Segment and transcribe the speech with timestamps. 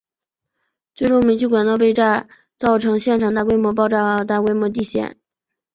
[0.95, 5.15] 最终煤气管道被炸造成现场大规模爆炸和大规模地陷。